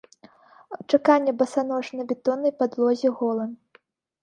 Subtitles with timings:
[0.93, 3.51] Чаканне басанож на бетоннай падлозе голым.